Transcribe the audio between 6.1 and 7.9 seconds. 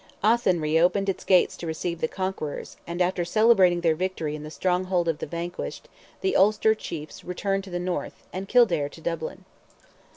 the Ulster chiefs returned to the